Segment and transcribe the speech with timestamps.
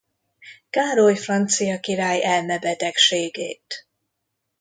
[0.69, 3.87] Károly francia király elmebetegségét.